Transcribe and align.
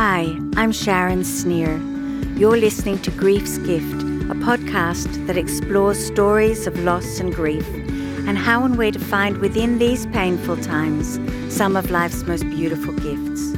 Hi, 0.00 0.38
I'm 0.54 0.70
Sharon 0.70 1.24
Sneer. 1.24 1.76
You're 2.36 2.56
listening 2.56 3.00
to 3.00 3.10
Grief's 3.10 3.58
Gift, 3.58 4.00
a 4.30 4.36
podcast 4.46 5.26
that 5.26 5.36
explores 5.36 5.98
stories 5.98 6.68
of 6.68 6.78
loss 6.84 7.18
and 7.18 7.34
grief 7.34 7.68
and 8.28 8.38
how 8.38 8.64
and 8.64 8.78
where 8.78 8.92
to 8.92 8.98
find 9.00 9.38
within 9.38 9.78
these 9.78 10.06
painful 10.06 10.56
times 10.58 11.18
some 11.52 11.74
of 11.74 11.90
life's 11.90 12.22
most 12.22 12.48
beautiful 12.48 12.92
gifts. 12.92 13.56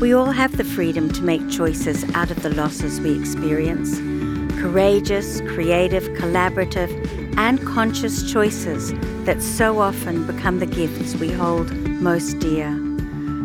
We 0.00 0.14
all 0.14 0.32
have 0.32 0.56
the 0.56 0.64
freedom 0.64 1.12
to 1.12 1.22
make 1.22 1.50
choices 1.50 2.02
out 2.14 2.30
of 2.30 2.42
the 2.42 2.48
losses 2.48 2.98
we 2.98 3.20
experience. 3.20 3.98
Courageous, 4.58 5.42
creative, 5.42 6.04
collaborative, 6.16 6.88
and 7.36 7.60
conscious 7.66 8.32
choices 8.32 8.94
that 9.26 9.42
so 9.42 9.80
often 9.80 10.26
become 10.26 10.60
the 10.60 10.66
gifts 10.66 11.14
we 11.16 11.30
hold 11.30 11.70
most 12.00 12.38
dear. 12.38 12.93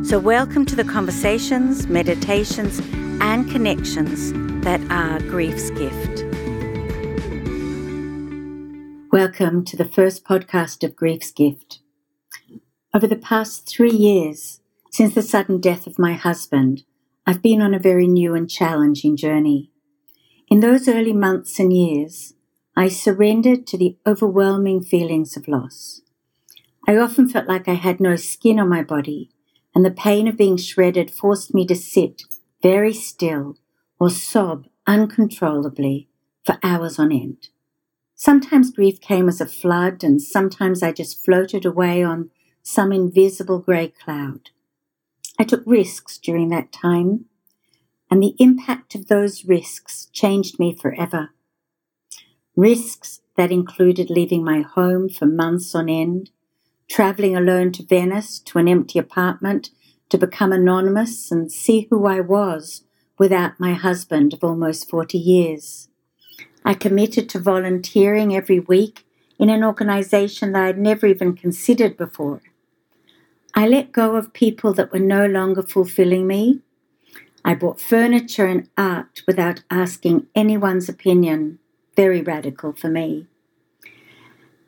So, 0.10 0.18
welcome 0.18 0.66
to 0.66 0.76
the 0.76 0.84
conversations, 0.84 1.86
meditations, 1.86 2.80
and 3.22 3.48
connections 3.48 4.34
that 4.64 4.82
are 4.90 5.20
grief's 5.20 5.70
gift. 5.70 6.26
Welcome 9.12 9.64
to 9.66 9.78
the 9.78 9.88
first 9.88 10.24
podcast 10.24 10.84
of 10.84 10.96
Grief's 10.96 11.30
Gift. 11.30 11.82
Over 12.92 13.06
the 13.06 13.18
past 13.18 13.70
three 13.70 13.92
years, 13.92 14.62
since 14.90 15.14
the 15.14 15.22
sudden 15.22 15.62
death 15.62 15.86
of 15.86 16.00
my 16.00 16.14
husband, 16.14 16.86
I've 17.28 17.44
been 17.44 17.62
on 17.62 17.76
a 17.76 17.80
very 17.80 18.08
new 18.08 18.34
and 18.34 18.50
challenging 18.50 19.16
journey. 19.16 19.70
In 20.50 20.62
those 20.62 20.88
early 20.88 21.14
months 21.14 21.60
and 21.60 21.72
years, 21.72 22.34
I 22.76 22.88
surrendered 22.88 23.68
to 23.68 23.78
the 23.78 23.96
overwhelming 24.08 24.82
feelings 24.82 25.38
of 25.38 25.48
loss. 25.48 26.02
I 26.88 26.98
often 26.98 27.30
felt 27.30 27.48
like 27.48 27.68
I 27.68 27.76
had 27.76 28.00
no 28.00 28.16
skin 28.16 28.60
on 28.60 28.70
my 28.70 28.82
body 28.82 29.30
and 29.74 29.86
the 29.86 29.92
pain 29.92 30.28
of 30.28 30.38
being 30.38 30.58
shredded 30.58 31.12
forced 31.12 31.54
me 31.54 31.66
to 31.68 31.76
sit 31.76 32.24
very 32.62 32.94
still 32.94 33.58
or 34.00 34.10
sob 34.10 34.68
uncontrollably 34.88 36.10
for 36.44 36.58
hours 36.64 36.98
on 36.98 37.12
end. 37.12 37.50
Sometimes 38.16 38.72
grief 38.72 39.00
came 39.00 39.30
as 39.30 39.40
a 39.40 39.46
flood, 39.46 40.04
and 40.04 40.22
sometimes 40.22 40.84
I 40.84 40.92
just 40.92 41.24
floated 41.24 41.66
away 41.66 42.04
on 42.04 42.32
some 42.62 42.92
invisible 42.92 43.60
grey 43.60 43.88
cloud. 43.88 44.50
I 45.40 45.46
took 45.46 45.64
risks 45.66 46.18
during 46.18 46.50
that 46.50 46.74
time, 46.74 47.26
and 48.12 48.22
the 48.22 48.36
impact 48.40 48.94
of 48.96 49.08
those 49.08 49.46
risks 49.46 50.10
changed 50.12 50.60
me 50.60 50.76
forever. 50.76 51.30
Risks 52.56 53.22
that 53.38 53.54
included 53.54 54.10
leaving 54.10 54.44
my 54.44 54.62
home 54.62 55.08
for 55.08 55.26
months 55.26 55.74
on 55.74 55.88
end, 55.88 56.30
traveling 56.90 57.36
alone 57.36 57.72
to 57.74 57.84
Venice 57.84 58.40
to 58.40 58.58
an 58.58 58.68
empty 58.68 59.00
apartment 59.00 59.70
to 60.10 60.18
become 60.18 60.52
anonymous 60.52 61.32
and 61.32 61.52
see 61.52 61.88
who 61.90 62.08
I 62.08 62.20
was 62.20 62.84
without 63.18 63.60
my 63.60 63.74
husband 63.74 64.34
of 64.34 64.44
almost 64.44 64.90
40 64.90 65.18
years. 65.18 65.88
I 66.66 66.74
committed 66.74 67.30
to 67.30 67.40
volunteering 67.40 68.36
every 68.36 68.60
week 68.60 69.06
in 69.38 69.50
an 69.50 69.64
organization 69.64 70.52
that 70.52 70.64
I'd 70.64 70.78
never 70.78 71.06
even 71.06 71.36
considered 71.36 71.96
before. 71.96 72.42
I 73.56 73.68
let 73.68 73.92
go 73.92 74.16
of 74.16 74.34
people 74.34 74.74
that 74.74 74.92
were 74.92 75.00
no 75.00 75.26
longer 75.26 75.64
fulfilling 75.64 76.28
me. 76.28 76.60
I 77.46 77.56
bought 77.56 77.80
furniture 77.80 78.46
and 78.46 78.70
art 78.78 79.24
without 79.26 79.64
asking 79.70 80.28
anyone's 80.36 80.90
opinion, 80.90 81.60
very 81.96 82.22
radical 82.22 82.74
for 82.74 82.90
me. 82.90 83.28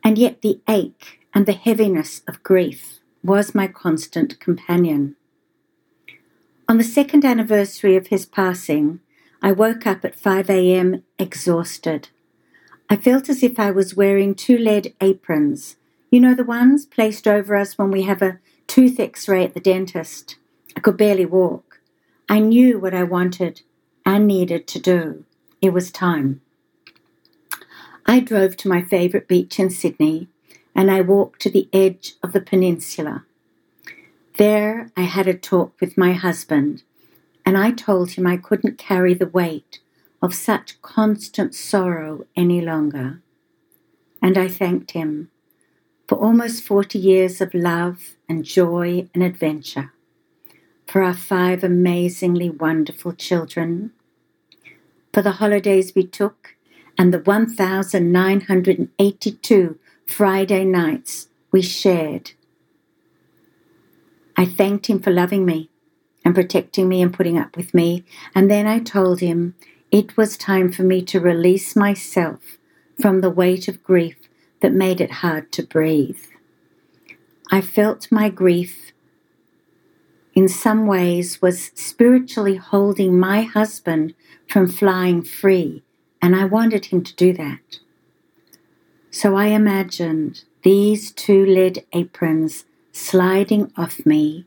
And 0.02 0.18
yet 0.18 0.42
the 0.42 0.60
ache 0.68 1.21
and 1.34 1.46
the 1.46 1.52
heaviness 1.52 2.22
of 2.28 2.42
grief 2.42 3.00
was 3.22 3.54
my 3.54 3.66
constant 3.66 4.38
companion. 4.40 5.16
On 6.68 6.78
the 6.78 6.84
second 6.84 7.24
anniversary 7.24 7.96
of 7.96 8.08
his 8.08 8.26
passing, 8.26 9.00
I 9.42 9.52
woke 9.52 9.86
up 9.86 10.04
at 10.04 10.14
5 10.14 10.50
a.m. 10.50 11.02
exhausted. 11.18 12.08
I 12.88 12.96
felt 12.96 13.28
as 13.28 13.42
if 13.42 13.58
I 13.58 13.70
was 13.70 13.96
wearing 13.96 14.34
two 14.34 14.58
lead 14.58 14.94
aprons. 15.00 15.76
You 16.10 16.20
know, 16.20 16.34
the 16.34 16.44
ones 16.44 16.86
placed 16.86 17.26
over 17.26 17.56
us 17.56 17.78
when 17.78 17.90
we 17.90 18.02
have 18.02 18.22
a 18.22 18.38
tooth 18.66 19.00
x 19.00 19.28
ray 19.28 19.44
at 19.44 19.54
the 19.54 19.60
dentist. 19.60 20.36
I 20.76 20.80
could 20.80 20.96
barely 20.96 21.26
walk. 21.26 21.80
I 22.28 22.38
knew 22.38 22.78
what 22.78 22.94
I 22.94 23.02
wanted 23.02 23.62
and 24.04 24.26
needed 24.26 24.66
to 24.68 24.78
do. 24.78 25.24
It 25.60 25.72
was 25.72 25.90
time. 25.90 26.40
I 28.06 28.20
drove 28.20 28.56
to 28.58 28.68
my 28.68 28.82
favourite 28.82 29.28
beach 29.28 29.58
in 29.58 29.70
Sydney 29.70 30.28
and 30.74 30.90
I 30.90 31.00
walked 31.00 31.42
to 31.42 31.50
the 31.50 31.68
edge 31.72 32.14
of 32.22 32.32
the 32.32 32.40
peninsula. 32.40 33.24
There 34.38 34.90
I 34.96 35.02
had 35.02 35.28
a 35.28 35.34
talk 35.34 35.74
with 35.80 35.98
my 35.98 36.12
husband, 36.12 36.82
and 37.44 37.58
I 37.58 37.70
told 37.70 38.12
him 38.12 38.26
I 38.26 38.36
couldn't 38.36 38.78
carry 38.78 39.14
the 39.14 39.26
weight 39.26 39.80
of 40.22 40.34
such 40.34 40.80
constant 40.80 41.54
sorrow 41.54 42.26
any 42.36 42.60
longer. 42.60 43.20
And 44.22 44.38
I 44.38 44.48
thanked 44.48 44.92
him 44.92 45.30
for 46.08 46.16
almost 46.16 46.62
40 46.62 46.98
years 46.98 47.40
of 47.40 47.54
love 47.54 48.16
and 48.28 48.44
joy 48.44 49.08
and 49.14 49.22
adventure, 49.22 49.92
for 50.86 51.02
our 51.02 51.14
five 51.14 51.64
amazingly 51.64 52.50
wonderful 52.50 53.12
children, 53.12 53.92
for 55.12 55.22
the 55.22 55.32
holidays 55.32 55.92
we 55.94 56.06
took 56.06 56.56
and 56.96 57.12
the 57.12 57.18
1,982 57.18 59.78
Friday 60.06 60.64
nights 60.64 61.28
we 61.50 61.62
shared. 61.62 62.32
I 64.36 64.44
thanked 64.44 64.86
him 64.86 65.00
for 65.00 65.10
loving 65.10 65.44
me 65.44 65.70
and 66.24 66.34
protecting 66.34 66.88
me 66.88 67.02
and 67.02 67.12
putting 67.12 67.38
up 67.38 67.56
with 67.56 67.74
me, 67.74 68.04
and 68.34 68.50
then 68.50 68.66
I 68.66 68.78
told 68.78 69.20
him 69.20 69.54
it 69.90 70.16
was 70.16 70.36
time 70.36 70.72
for 70.72 70.82
me 70.82 71.02
to 71.02 71.20
release 71.20 71.76
myself 71.76 72.58
from 73.00 73.20
the 73.20 73.30
weight 73.30 73.68
of 73.68 73.82
grief 73.82 74.16
that 74.60 74.72
made 74.72 75.00
it 75.00 75.10
hard 75.10 75.52
to 75.52 75.62
breathe. 75.62 76.20
I 77.50 77.60
felt 77.60 78.10
my 78.10 78.28
grief 78.28 78.92
in 80.34 80.48
some 80.48 80.86
ways 80.86 81.42
was 81.42 81.70
spiritually 81.74 82.56
holding 82.56 83.18
my 83.18 83.42
husband 83.42 84.14
from 84.48 84.66
flying 84.66 85.22
free, 85.22 85.82
and 86.22 86.34
I 86.34 86.44
wanted 86.44 86.86
him 86.86 87.04
to 87.04 87.14
do 87.14 87.32
that. 87.34 87.80
So 89.14 89.36
I 89.36 89.48
imagined 89.48 90.44
these 90.62 91.12
two 91.12 91.44
lead 91.44 91.84
aprons 91.92 92.64
sliding 92.92 93.70
off 93.76 94.06
me 94.06 94.46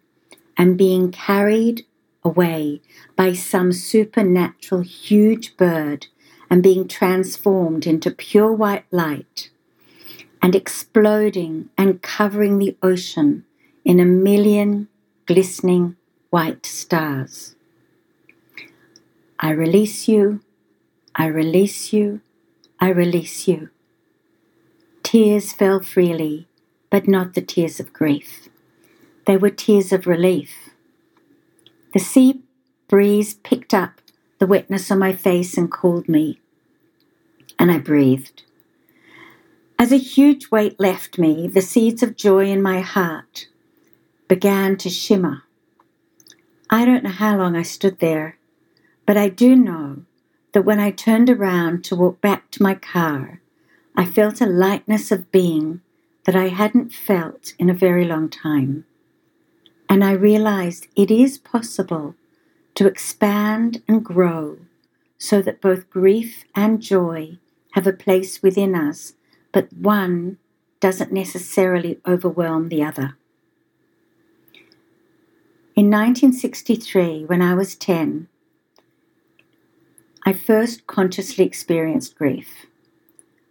and 0.57 0.75
being 0.75 1.11
carried 1.11 1.85
away 2.23 2.81
by 3.15 3.33
some 3.33 3.71
supernatural 3.71 4.81
huge 4.81 5.55
bird 5.55 6.07
and 6.49 6.63
being 6.63 6.87
transformed 6.87 7.85
into 7.85 8.09
pure 8.09 8.51
white 8.51 8.85
light 8.89 9.51
and 10.41 10.55
exploding 10.55 11.69
and 11.77 12.01
covering 12.01 12.57
the 12.57 12.75
ocean 12.81 13.45
in 13.83 13.99
a 13.99 14.05
million 14.05 14.87
glistening 15.27 15.95
white 16.31 16.65
stars. 16.65 17.55
I 19.39 19.51
release 19.51 20.07
you, 20.07 20.41
I 21.13 21.27
release 21.27 21.93
you, 21.93 22.21
I 22.79 22.89
release 22.89 23.47
you. 23.47 23.69
Tears 25.15 25.53
fell 25.53 25.79
freely, 25.79 26.45
but 26.89 27.07
not 27.07 27.35
the 27.35 27.41
tears 27.41 27.79
of 27.79 27.93
grief. 27.93 28.49
They 29.25 29.37
were 29.37 29.49
tears 29.49 29.93
of 29.93 30.07
relief. 30.07 30.71
The 31.93 31.99
sea 31.99 32.41
breeze 32.89 33.35
picked 33.35 33.73
up 33.73 34.01
the 34.39 34.45
wetness 34.45 34.91
on 34.91 34.99
my 34.99 35.13
face 35.13 35.57
and 35.57 35.71
cooled 35.71 36.09
me, 36.09 36.41
and 37.57 37.71
I 37.71 37.77
breathed. 37.77 38.43
As 39.79 39.93
a 39.93 40.07
huge 40.15 40.51
weight 40.51 40.81
left 40.81 41.17
me, 41.17 41.47
the 41.47 41.61
seeds 41.61 42.03
of 42.03 42.17
joy 42.17 42.47
in 42.47 42.61
my 42.61 42.81
heart 42.81 43.47
began 44.27 44.75
to 44.75 44.89
shimmer. 44.89 45.43
I 46.69 46.83
don't 46.83 47.05
know 47.05 47.09
how 47.09 47.37
long 47.37 47.55
I 47.55 47.61
stood 47.61 47.99
there, 47.99 48.37
but 49.05 49.15
I 49.15 49.29
do 49.29 49.55
know 49.55 50.01
that 50.51 50.65
when 50.65 50.81
I 50.81 50.91
turned 50.91 51.29
around 51.29 51.85
to 51.85 51.95
walk 51.95 52.19
back 52.19 52.51
to 52.51 52.63
my 52.63 52.75
car, 52.75 53.39
I 53.97 54.05
felt 54.05 54.41
a 54.41 54.45
lightness 54.45 55.11
of 55.11 55.31
being 55.31 55.81
that 56.25 56.35
I 56.35 56.49
hadn't 56.49 56.93
felt 56.93 57.53
in 57.57 57.69
a 57.69 57.73
very 57.73 58.05
long 58.05 58.29
time. 58.29 58.85
And 59.87 60.03
I 60.03 60.11
realized 60.11 60.87
it 60.95 61.09
is 61.09 61.37
possible 61.37 62.15
to 62.73 62.87
expand 62.87 63.81
and 63.87 64.03
grow 64.03 64.57
so 65.17 65.41
that 65.41 65.61
both 65.61 65.89
grief 65.89 66.43
and 66.53 66.81
joy 66.81 67.37
have 67.71 67.87
a 67.87 67.93
place 67.93 68.41
within 68.43 68.75
us, 68.75 69.13
but 69.53 69.71
one 69.71 70.37
doesn't 70.79 71.11
necessarily 71.11 71.99
overwhelm 72.05 72.69
the 72.69 72.83
other. 72.83 73.17
In 75.75 75.89
1963, 75.89 77.25
when 77.25 77.41
I 77.41 77.53
was 77.53 77.75
10, 77.75 78.27
I 80.25 80.33
first 80.33 80.87
consciously 80.87 81.45
experienced 81.45 82.15
grief. 82.15 82.65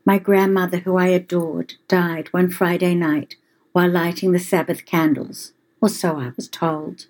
My 0.06 0.18
grandmother, 0.18 0.78
who 0.78 0.96
I 0.96 1.06
adored, 1.06 1.74
died 1.88 2.28
one 2.32 2.50
Friday 2.50 2.94
night 2.94 3.36
while 3.72 3.88
lighting 3.88 4.32
the 4.32 4.38
Sabbath 4.38 4.84
candles, 4.84 5.52
or 5.80 5.88
so 5.88 6.18
I 6.18 6.32
was 6.36 6.48
told. 6.48 7.06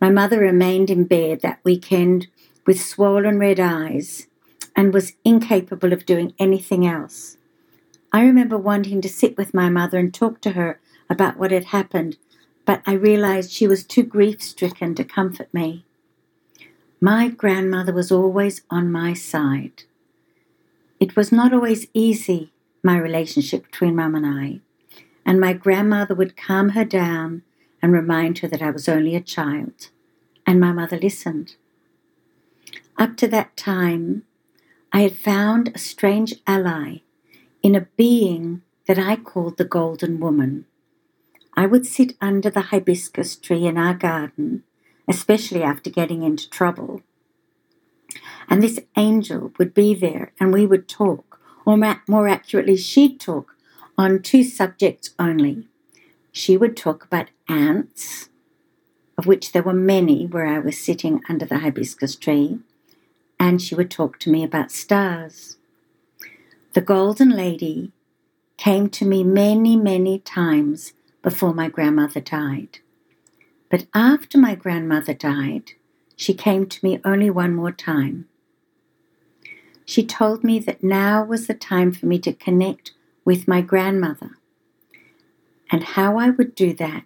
My 0.00 0.10
mother 0.10 0.40
remained 0.40 0.88
in 0.90 1.04
bed 1.04 1.40
that 1.42 1.60
weekend 1.62 2.28
with 2.66 2.80
swollen 2.80 3.38
red 3.38 3.60
eyes 3.60 4.26
and 4.74 4.92
was 4.92 5.12
incapable 5.24 5.92
of 5.92 6.06
doing 6.06 6.32
anything 6.38 6.86
else. 6.86 7.36
I 8.12 8.22
remember 8.22 8.56
wanting 8.56 9.02
to 9.02 9.08
sit 9.08 9.36
with 9.36 9.52
my 9.52 9.68
mother 9.68 9.98
and 9.98 10.12
talk 10.12 10.40
to 10.42 10.52
her 10.52 10.80
about 11.10 11.36
what 11.36 11.50
had 11.50 11.66
happened, 11.66 12.16
but 12.64 12.82
I 12.86 12.92
realized 12.94 13.52
she 13.52 13.68
was 13.68 13.84
too 13.84 14.02
grief 14.02 14.42
stricken 14.42 14.94
to 14.94 15.04
comfort 15.04 15.52
me. 15.52 15.84
My 17.00 17.28
grandmother 17.28 17.92
was 17.92 18.10
always 18.10 18.62
on 18.70 18.90
my 18.90 19.12
side. 19.12 19.84
It 20.98 21.16
was 21.16 21.30
not 21.30 21.52
always 21.52 21.86
easy, 21.92 22.52
my 22.82 22.98
relationship 22.98 23.64
between 23.66 23.96
Mum 23.96 24.14
and 24.14 24.26
I, 24.26 24.60
and 25.24 25.40
my 25.40 25.52
grandmother 25.52 26.14
would 26.14 26.36
calm 26.36 26.70
her 26.70 26.84
down 26.84 27.42
and 27.82 27.92
remind 27.92 28.38
her 28.38 28.48
that 28.48 28.62
I 28.62 28.70
was 28.70 28.88
only 28.88 29.14
a 29.14 29.20
child, 29.20 29.90
and 30.46 30.58
my 30.58 30.72
mother 30.72 30.98
listened. 30.98 31.56
Up 32.96 33.16
to 33.18 33.28
that 33.28 33.56
time, 33.56 34.22
I 34.92 35.00
had 35.00 35.16
found 35.16 35.68
a 35.68 35.78
strange 35.78 36.34
ally 36.46 36.98
in 37.62 37.74
a 37.74 37.88
being 37.96 38.62
that 38.86 38.98
I 38.98 39.16
called 39.16 39.58
the 39.58 39.64
Golden 39.64 40.18
Woman. 40.18 40.64
I 41.54 41.66
would 41.66 41.86
sit 41.86 42.16
under 42.20 42.48
the 42.48 42.68
hibiscus 42.72 43.36
tree 43.36 43.66
in 43.66 43.76
our 43.76 43.94
garden, 43.94 44.62
especially 45.06 45.62
after 45.62 45.90
getting 45.90 46.22
into 46.22 46.48
trouble. 46.48 47.02
And 48.48 48.62
this 48.62 48.80
angel 48.96 49.52
would 49.58 49.74
be 49.74 49.94
there 49.94 50.32
and 50.38 50.52
we 50.52 50.66
would 50.66 50.88
talk, 50.88 51.40
or 51.64 51.76
more 52.06 52.28
accurately, 52.28 52.76
she'd 52.76 53.20
talk 53.20 53.56
on 53.98 54.22
two 54.22 54.44
subjects 54.44 55.10
only. 55.18 55.68
She 56.32 56.56
would 56.56 56.76
talk 56.76 57.04
about 57.04 57.30
ants, 57.48 58.28
of 59.18 59.26
which 59.26 59.52
there 59.52 59.62
were 59.62 59.72
many 59.72 60.26
where 60.26 60.46
I 60.46 60.58
was 60.58 60.78
sitting 60.78 61.22
under 61.28 61.46
the 61.46 61.58
hibiscus 61.58 62.14
tree, 62.14 62.58
and 63.40 63.60
she 63.60 63.74
would 63.74 63.90
talk 63.90 64.18
to 64.20 64.30
me 64.30 64.44
about 64.44 64.70
stars. 64.70 65.56
The 66.74 66.82
Golden 66.82 67.30
Lady 67.30 67.92
came 68.58 68.88
to 68.90 69.04
me 69.04 69.24
many, 69.24 69.76
many 69.76 70.18
times 70.18 70.92
before 71.22 71.54
my 71.54 71.68
grandmother 71.68 72.20
died. 72.20 72.80
But 73.70 73.86
after 73.94 74.38
my 74.38 74.54
grandmother 74.54 75.14
died, 75.14 75.72
she 76.16 76.34
came 76.34 76.66
to 76.66 76.84
me 76.84 77.00
only 77.04 77.30
one 77.30 77.54
more 77.54 77.72
time. 77.72 78.28
She 79.86 80.04
told 80.04 80.42
me 80.42 80.58
that 80.58 80.82
now 80.82 81.24
was 81.24 81.46
the 81.46 81.54
time 81.54 81.92
for 81.92 82.06
me 82.06 82.18
to 82.18 82.32
connect 82.32 82.92
with 83.24 83.48
my 83.48 83.60
grandmother. 83.60 84.32
And 85.70 85.82
how 85.82 86.18
I 86.18 86.30
would 86.30 86.54
do 86.56 86.74
that 86.74 87.04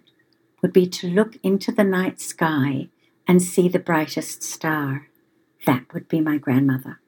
would 0.61 0.73
be 0.73 0.87
to 0.87 1.07
look 1.07 1.37
into 1.43 1.71
the 1.71 1.83
night 1.83 2.19
sky 2.19 2.89
and 3.27 3.41
see 3.41 3.69
the 3.69 3.79
brightest 3.79 4.41
star. 4.43 5.07
That 5.65 5.93
would 5.93 6.07
be 6.07 6.21
my 6.21 6.37
grandmother. 6.37 6.99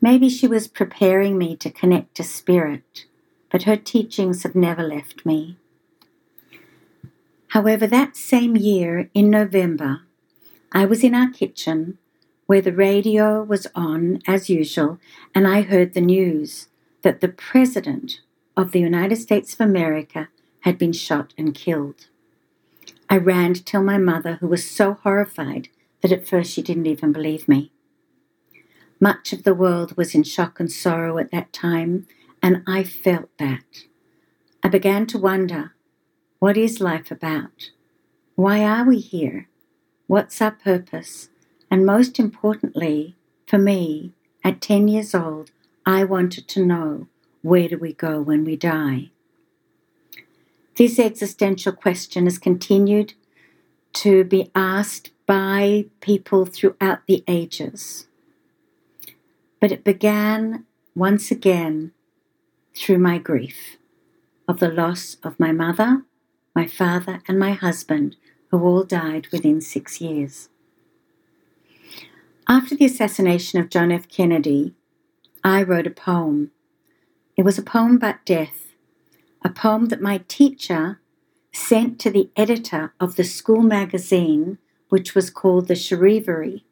Maybe 0.00 0.28
she 0.28 0.46
was 0.46 0.68
preparing 0.68 1.38
me 1.38 1.56
to 1.56 1.70
connect 1.70 2.16
to 2.16 2.24
spirit, 2.24 3.06
but 3.50 3.62
her 3.62 3.76
teachings 3.76 4.42
have 4.42 4.54
never 4.54 4.82
left 4.82 5.24
me. 5.24 5.56
However, 7.48 7.86
that 7.86 8.16
same 8.16 8.56
year 8.56 9.08
in 9.14 9.30
November, 9.30 10.02
I 10.72 10.84
was 10.84 11.02
in 11.04 11.14
our 11.14 11.30
kitchen 11.30 11.98
where 12.46 12.60
the 12.60 12.72
radio 12.72 13.42
was 13.42 13.66
on 13.74 14.22
as 14.26 14.48
usual, 14.48 14.98
and 15.34 15.46
I 15.46 15.62
heard 15.62 15.92
the 15.94 16.00
news 16.00 16.68
that 17.02 17.20
the 17.20 17.28
President 17.28 18.20
of 18.56 18.72
the 18.72 18.80
United 18.80 19.16
States 19.16 19.54
of 19.54 19.60
America 19.60 20.28
had 20.60 20.78
been 20.78 20.92
shot 20.92 21.34
and 21.36 21.54
killed. 21.54 22.08
I 23.08 23.18
ran 23.18 23.54
to 23.54 23.64
tell 23.64 23.82
my 23.82 23.98
mother, 23.98 24.38
who 24.40 24.48
was 24.48 24.68
so 24.68 24.94
horrified 24.94 25.68
that 26.00 26.12
at 26.12 26.26
first 26.26 26.52
she 26.52 26.62
didn't 26.62 26.86
even 26.86 27.12
believe 27.12 27.46
me. 27.46 27.70
Much 28.98 29.32
of 29.32 29.42
the 29.42 29.54
world 29.54 29.96
was 29.96 30.14
in 30.14 30.22
shock 30.22 30.58
and 30.58 30.72
sorrow 30.72 31.18
at 31.18 31.30
that 31.30 31.52
time, 31.52 32.06
and 32.42 32.62
I 32.66 32.82
felt 32.82 33.28
that. 33.38 33.84
I 34.62 34.68
began 34.68 35.06
to 35.06 35.18
wonder 35.18 35.74
what 36.38 36.56
is 36.56 36.80
life 36.80 37.10
about? 37.10 37.70
Why 38.34 38.64
are 38.64 38.84
we 38.84 38.98
here? 38.98 39.48
What's 40.06 40.40
our 40.42 40.50
purpose? 40.50 41.28
And 41.70 41.84
most 41.84 42.18
importantly, 42.18 43.14
for 43.46 43.58
me, 43.58 44.12
at 44.44 44.60
10 44.60 44.88
years 44.88 45.14
old, 45.14 45.50
I 45.84 46.04
wanted 46.04 46.48
to 46.48 46.64
know 46.64 47.08
where 47.42 47.68
do 47.68 47.78
we 47.78 47.92
go 47.92 48.20
when 48.20 48.44
we 48.44 48.56
die? 48.56 49.10
This 50.76 50.98
existential 50.98 51.72
question 51.72 52.24
has 52.24 52.38
continued 52.38 53.14
to 53.94 54.24
be 54.24 54.50
asked 54.54 55.10
by 55.26 55.86
people 56.00 56.44
throughout 56.44 57.06
the 57.06 57.24
ages. 57.26 58.06
But 59.60 59.72
it 59.72 59.84
began 59.84 60.66
once 60.94 61.30
again 61.30 61.92
through 62.74 62.98
my 62.98 63.18
grief 63.18 63.78
of 64.46 64.60
the 64.60 64.70
loss 64.70 65.16
of 65.22 65.40
my 65.40 65.50
mother, 65.50 66.02
my 66.54 66.66
father, 66.66 67.22
and 67.26 67.38
my 67.38 67.52
husband, 67.52 68.16
who 68.50 68.62
all 68.62 68.84
died 68.84 69.28
within 69.32 69.60
six 69.60 70.00
years. 70.00 70.48
After 72.48 72.76
the 72.76 72.84
assassination 72.84 73.58
of 73.58 73.70
John 73.70 73.90
F. 73.90 74.08
Kennedy, 74.08 74.72
I 75.42 75.64
wrote 75.64 75.88
a 75.88 75.90
poem. 75.90 76.52
It 77.36 77.44
was 77.44 77.58
a 77.58 77.62
poem 77.62 77.96
about 77.96 78.24
death, 78.24 78.68
a 79.44 79.50
poem 79.50 79.86
that 79.86 80.00
my 80.00 80.22
teacher 80.28 81.00
sent 81.52 81.98
to 81.98 82.10
the 82.10 82.30
editor 82.36 82.94
of 83.00 83.16
the 83.16 83.24
school 83.24 83.62
magazine, 83.62 84.58
which 84.90 85.12
was 85.12 85.28
called 85.28 85.66
the 85.66 85.74
Charivari. 85.74 86.62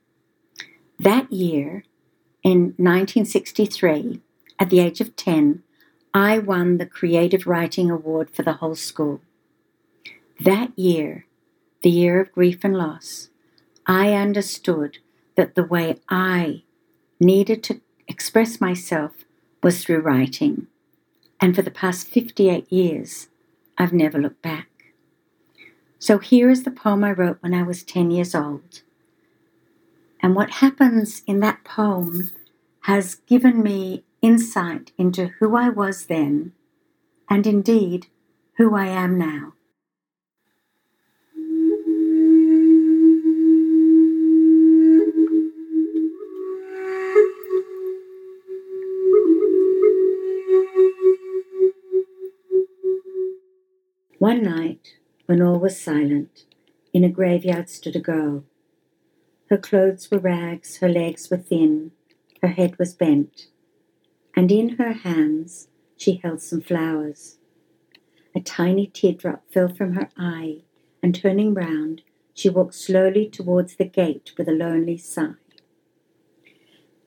That 1.00 1.32
year, 1.32 1.82
in 2.44 2.74
1963, 2.76 4.20
at 4.60 4.70
the 4.70 4.78
age 4.78 5.00
of 5.00 5.16
10, 5.16 5.64
I 6.12 6.38
won 6.38 6.78
the 6.78 6.86
Creative 6.86 7.48
Writing 7.48 7.90
Award 7.90 8.30
for 8.30 8.44
the 8.44 8.54
whole 8.54 8.76
school. 8.76 9.22
That 10.38 10.78
year, 10.78 11.26
the 11.82 11.90
year 11.90 12.20
of 12.20 12.30
grief 12.30 12.60
and 12.62 12.76
loss, 12.76 13.30
I 13.86 14.12
understood 14.12 14.98
that 15.36 15.54
the 15.54 15.64
way 15.64 15.96
I 16.08 16.62
needed 17.20 17.62
to 17.64 17.80
express 18.06 18.60
myself 18.60 19.12
was 19.62 19.82
through 19.82 20.00
writing. 20.00 20.66
And 21.40 21.54
for 21.54 21.62
the 21.62 21.70
past 21.70 22.08
58 22.08 22.70
years, 22.70 23.28
I've 23.76 23.92
never 23.92 24.20
looked 24.20 24.42
back. 24.42 24.68
So 25.98 26.18
here 26.18 26.50
is 26.50 26.64
the 26.64 26.70
poem 26.70 27.02
I 27.02 27.12
wrote 27.12 27.38
when 27.40 27.54
I 27.54 27.62
was 27.62 27.82
10 27.82 28.10
years 28.10 28.34
old. 28.34 28.82
And 30.20 30.34
what 30.34 30.50
happens 30.50 31.22
in 31.26 31.40
that 31.40 31.64
poem 31.64 32.30
has 32.82 33.14
given 33.14 33.62
me 33.62 34.04
insight 34.20 34.92
into 34.98 35.28
who 35.38 35.56
I 35.56 35.70
was 35.70 36.06
then, 36.06 36.52
and 37.28 37.46
indeed 37.46 38.06
who 38.56 38.74
I 38.74 38.86
am 38.86 39.18
now. 39.18 39.53
One 54.24 54.42
night, 54.42 54.96
when 55.26 55.42
all 55.42 55.58
was 55.58 55.78
silent, 55.78 56.46
in 56.94 57.04
a 57.04 57.10
graveyard 57.10 57.68
stood 57.68 57.94
a 57.94 58.00
girl. 58.00 58.44
Her 59.50 59.58
clothes 59.58 60.10
were 60.10 60.18
rags, 60.18 60.78
her 60.78 60.88
legs 60.88 61.30
were 61.30 61.36
thin, 61.36 61.90
her 62.40 62.48
head 62.48 62.78
was 62.78 62.94
bent, 62.94 63.48
and 64.34 64.50
in 64.50 64.76
her 64.76 64.94
hands 64.94 65.68
she 65.98 66.22
held 66.22 66.40
some 66.40 66.62
flowers. 66.62 67.36
A 68.34 68.40
tiny 68.40 68.86
teardrop 68.86 69.42
fell 69.52 69.68
from 69.68 69.92
her 69.92 70.08
eye, 70.16 70.62
and 71.02 71.14
turning 71.14 71.52
round, 71.52 72.00
she 72.32 72.48
walked 72.48 72.76
slowly 72.76 73.28
towards 73.28 73.76
the 73.76 73.84
gate 73.84 74.32
with 74.38 74.48
a 74.48 74.52
lonely 74.52 74.96
sigh. 74.96 75.34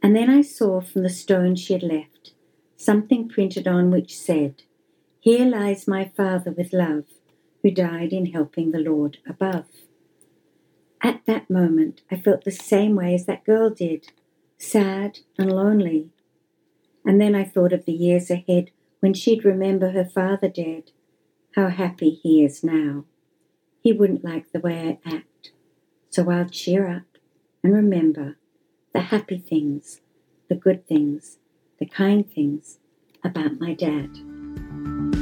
And 0.03 0.15
then 0.15 0.29
I 0.29 0.43
saw 0.43 0.81
from 0.81 1.01
the 1.01 1.09
stone 1.09 1.55
she 1.55 1.74
had 1.74 1.81
left 1.81 2.33
something 2.75 3.27
printed 3.27 3.67
on 3.67 3.89
which 3.89 4.15
said, 4.15 4.62
here 5.27 5.46
lies 5.46 5.89
my 5.89 6.10
Father 6.15 6.51
with 6.51 6.72
love, 6.72 7.03
who 7.62 7.69
died 7.69 8.13
in 8.13 8.27
helping 8.27 8.72
the 8.72 8.79
Lord 8.79 9.17
above. 9.27 9.65
At 11.03 11.25
that 11.25 11.50
moment, 11.50 12.00
I 12.10 12.15
felt 12.15 12.46
the 12.46 12.51
same 12.51 12.96
way 12.96 13.13
as 13.13 13.25
that 13.25 13.43
girl 13.43 13.69
did 13.69 14.13
sad 14.57 15.19
and 15.38 15.51
lonely. 15.51 16.12
And 17.03 17.19
then 17.19 17.36
I 17.36 17.43
thought 17.43 17.74
of 17.74 17.84
the 17.84 17.91
years 17.91 18.31
ahead 18.31 18.72
when 19.01 19.13
she'd 19.13 19.43
remember 19.43 19.91
her 19.91 20.05
father 20.05 20.48
dead, 20.48 20.91
how 21.57 21.67
happy 21.67 22.12
he 22.12 22.41
is 22.41 22.63
now. 22.63 23.03
He 23.81 23.91
wouldn't 23.91 24.24
like 24.24 24.53
the 24.53 24.62
way 24.62 24.98
I 25.03 25.13
act, 25.13 25.51
so 26.10 26.31
I'll 26.31 26.48
cheer 26.48 26.88
up 26.88 27.17
and 27.62 27.74
remember 27.74 28.38
the 28.93 29.01
happy 29.01 29.39
things, 29.39 30.00
the 30.48 30.55
good 30.55 30.88
things, 30.88 31.38
the 31.79 31.86
kind 31.86 32.25
things 32.25 32.77
about 33.25 33.60
my 33.60 33.74
dad. 33.74 35.16